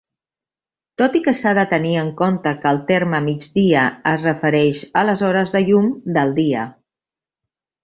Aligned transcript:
Tot 1.01 1.17
i 1.19 1.19
que 1.27 1.33
s'ha 1.39 1.51
de 1.59 1.65
tenir 1.73 1.91
en 2.03 2.09
compte 2.21 2.53
que 2.63 2.71
el 2.71 2.81
terme 2.87 3.21
"mig 3.27 3.45
dia" 3.59 3.85
es 4.15 4.27
refereix 4.31 4.83
a 5.03 5.07
les 5.11 5.25
hores 5.29 5.55
de 5.59 5.65
llum 5.71 5.93
del 6.19 6.37
dia. 6.43 6.67